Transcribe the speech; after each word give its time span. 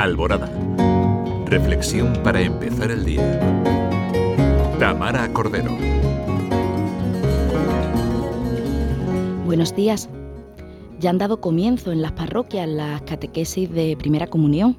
Alborada. 0.00 0.50
Reflexión 1.44 2.14
para 2.24 2.40
empezar 2.40 2.90
el 2.90 3.04
día. 3.04 3.38
Tamara 4.78 5.30
Cordero. 5.34 5.76
Buenos 9.44 9.76
días. 9.76 10.08
Ya 11.00 11.10
han 11.10 11.18
dado 11.18 11.42
comienzo 11.42 11.92
en 11.92 12.00
las 12.00 12.12
parroquias 12.12 12.66
las 12.66 13.02
catequesis 13.02 13.70
de 13.70 13.94
primera 13.98 14.26
comunión, 14.26 14.74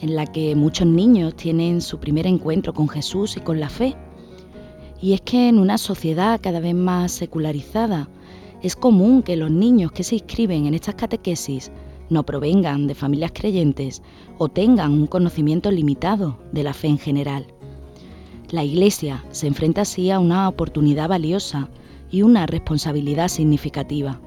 en 0.00 0.16
la 0.16 0.24
que 0.24 0.54
muchos 0.54 0.86
niños 0.86 1.36
tienen 1.36 1.82
su 1.82 2.00
primer 2.00 2.26
encuentro 2.26 2.72
con 2.72 2.88
Jesús 2.88 3.36
y 3.36 3.40
con 3.40 3.60
la 3.60 3.68
fe. 3.68 3.94
Y 4.98 5.12
es 5.12 5.20
que 5.20 5.50
en 5.50 5.58
una 5.58 5.76
sociedad 5.76 6.40
cada 6.42 6.60
vez 6.60 6.74
más 6.74 7.12
secularizada, 7.12 8.08
es 8.62 8.76
común 8.76 9.22
que 9.22 9.36
los 9.36 9.50
niños 9.50 9.92
que 9.92 10.04
se 10.04 10.14
inscriben 10.14 10.64
en 10.64 10.72
estas 10.72 10.94
catequesis 10.94 11.70
no 12.10 12.24
provengan 12.24 12.86
de 12.86 12.94
familias 12.94 13.32
creyentes 13.34 14.02
o 14.38 14.48
tengan 14.48 14.92
un 14.92 15.06
conocimiento 15.06 15.70
limitado 15.70 16.38
de 16.52 16.62
la 16.62 16.74
fe 16.74 16.88
en 16.88 16.98
general. 16.98 17.46
La 18.50 18.64
Iglesia 18.64 19.24
se 19.30 19.46
enfrenta 19.46 19.82
así 19.82 20.10
a 20.10 20.18
una 20.18 20.48
oportunidad 20.48 21.08
valiosa 21.08 21.68
y 22.10 22.22
una 22.22 22.46
responsabilidad 22.46 23.28
significativa. 23.28 24.20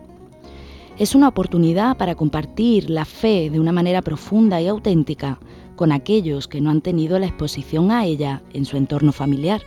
Es 0.98 1.14
una 1.14 1.28
oportunidad 1.28 1.96
para 1.98 2.16
compartir 2.16 2.90
la 2.90 3.06
fe 3.06 3.50
de 3.50 3.60
una 3.60 3.72
manera 3.72 4.02
profunda 4.02 4.60
y 4.60 4.68
auténtica 4.68 5.40
con 5.76 5.92
aquellos 5.92 6.48
que 6.48 6.60
no 6.60 6.72
han 6.72 6.82
tenido 6.82 7.20
la 7.20 7.28
exposición 7.28 7.92
a 7.92 8.06
ella 8.06 8.42
en 8.54 8.66
su 8.66 8.78
entorno 8.78 9.12
familiar. 9.12 9.62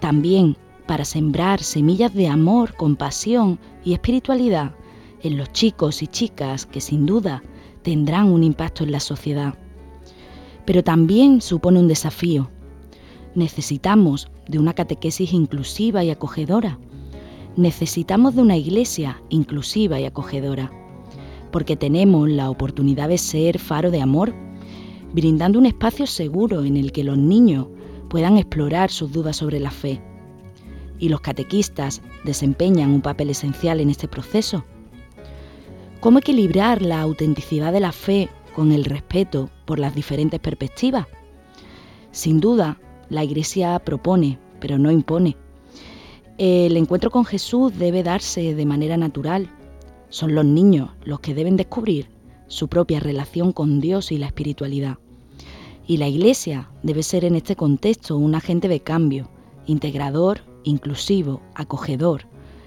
También 0.00 0.56
para 0.86 1.04
sembrar 1.04 1.62
semillas 1.62 2.14
de 2.14 2.28
amor, 2.28 2.74
compasión 2.74 3.58
y 3.84 3.92
espiritualidad 3.92 4.72
en 5.22 5.36
los 5.36 5.52
chicos 5.52 6.02
y 6.02 6.06
chicas 6.06 6.66
que 6.66 6.80
sin 6.80 7.06
duda 7.06 7.42
tendrán 7.82 8.32
un 8.32 8.42
impacto 8.42 8.84
en 8.84 8.92
la 8.92 9.00
sociedad. 9.00 9.54
Pero 10.64 10.84
también 10.84 11.40
supone 11.40 11.78
un 11.78 11.88
desafío. 11.88 12.50
Necesitamos 13.34 14.28
de 14.48 14.58
una 14.58 14.74
catequesis 14.74 15.32
inclusiva 15.32 16.04
y 16.04 16.10
acogedora. 16.10 16.78
Necesitamos 17.56 18.34
de 18.34 18.42
una 18.42 18.56
iglesia 18.56 19.20
inclusiva 19.28 20.00
y 20.00 20.04
acogedora, 20.04 20.70
porque 21.50 21.76
tenemos 21.76 22.28
la 22.28 22.50
oportunidad 22.50 23.08
de 23.08 23.18
ser 23.18 23.58
faro 23.58 23.90
de 23.90 24.00
amor, 24.00 24.34
brindando 25.12 25.58
un 25.58 25.66
espacio 25.66 26.06
seguro 26.06 26.64
en 26.64 26.76
el 26.76 26.92
que 26.92 27.04
los 27.04 27.18
niños 27.18 27.66
puedan 28.08 28.38
explorar 28.38 28.90
sus 28.90 29.12
dudas 29.12 29.36
sobre 29.36 29.60
la 29.60 29.70
fe 29.70 30.00
y 31.02 31.08
los 31.08 31.20
catequistas 31.20 32.00
desempeñan 32.22 32.92
un 32.92 33.02
papel 33.02 33.30
esencial 33.30 33.80
en 33.80 33.90
este 33.90 34.06
proceso. 34.06 34.64
¿Cómo 36.02 36.18
equilibrar 36.18 36.82
la 36.82 37.00
autenticidad 37.00 37.72
de 37.72 37.78
la 37.78 37.92
fe 37.92 38.28
con 38.56 38.72
el 38.72 38.84
respeto 38.84 39.50
por 39.64 39.78
las 39.78 39.94
diferentes 39.94 40.40
perspectivas? 40.40 41.06
Sin 42.10 42.40
duda, 42.40 42.80
la 43.08 43.22
Iglesia 43.22 43.78
propone, 43.78 44.36
pero 44.58 44.78
no 44.78 44.90
impone. 44.90 45.36
El 46.38 46.76
encuentro 46.76 47.12
con 47.12 47.24
Jesús 47.24 47.78
debe 47.78 48.02
darse 48.02 48.56
de 48.56 48.66
manera 48.66 48.96
natural. 48.96 49.48
Son 50.08 50.34
los 50.34 50.44
niños 50.44 50.90
los 51.04 51.20
que 51.20 51.34
deben 51.34 51.56
descubrir 51.56 52.08
su 52.48 52.66
propia 52.66 52.98
relación 52.98 53.52
con 53.52 53.80
Dios 53.80 54.10
y 54.10 54.18
la 54.18 54.26
espiritualidad. 54.26 54.98
Y 55.86 55.98
la 55.98 56.08
Iglesia 56.08 56.68
debe 56.82 57.04
ser 57.04 57.24
en 57.24 57.36
este 57.36 57.54
contexto 57.54 58.16
un 58.16 58.34
agente 58.34 58.66
de 58.66 58.80
cambio, 58.80 59.28
integrador 59.66 60.40
inclusivo, 60.64 61.42
acogedor, 61.54 62.22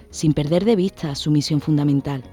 sin 0.10 0.32
perder 0.32 0.64
de 0.64 0.78
vista 0.78 1.16
su 1.16 1.32
misión 1.32 1.60
fundamental. 1.60 2.24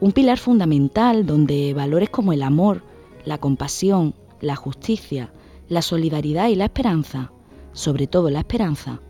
Un 0.00 0.12
pilar 0.12 0.38
fundamental 0.38 1.26
donde 1.26 1.72
valores 1.74 2.10
como 2.10 2.32
el 2.32 2.42
amor, 2.42 2.82
la 3.24 3.38
compasión, 3.38 4.14
la 4.40 4.56
justicia, 4.56 5.32
la 5.68 5.82
solidaridad 5.82 6.48
y 6.48 6.54
la 6.54 6.66
esperanza, 6.66 7.32
sobre 7.72 8.06
todo 8.06 8.30
la 8.30 8.40
esperanza, 8.40 9.00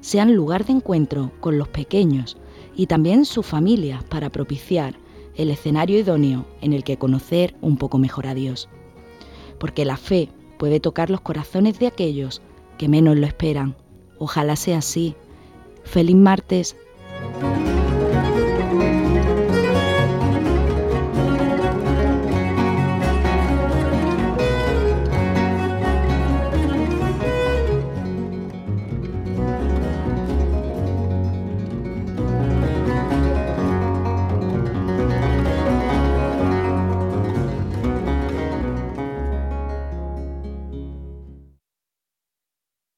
sean 0.00 0.34
lugar 0.34 0.64
de 0.64 0.72
encuentro 0.72 1.30
con 1.40 1.58
los 1.58 1.68
pequeños 1.68 2.36
y 2.74 2.86
también 2.86 3.24
sus 3.24 3.44
familias 3.44 4.02
para 4.04 4.30
propiciar 4.30 4.94
el 5.36 5.50
escenario 5.50 5.98
idóneo 5.98 6.46
en 6.60 6.72
el 6.72 6.84
que 6.84 6.96
conocer 6.96 7.54
un 7.60 7.76
poco 7.76 7.98
mejor 7.98 8.26
a 8.26 8.34
Dios. 8.34 8.68
Porque 9.58 9.84
la 9.84 9.96
fe 9.96 10.30
puede 10.58 10.80
tocar 10.80 11.10
los 11.10 11.20
corazones 11.20 11.78
de 11.78 11.86
aquellos 11.86 12.40
que 12.78 12.88
menos 12.88 13.16
lo 13.16 13.26
esperan 13.26 13.76
Ojalá 14.20 14.54
sea 14.54 14.78
así. 14.78 15.16
Feliz 15.82 16.14
martes 16.14 16.76